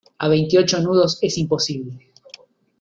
a 0.17 0.27
veintiocho 0.27 0.79
nudos 0.79 1.19
es 1.21 1.37
imposible. 1.37 1.99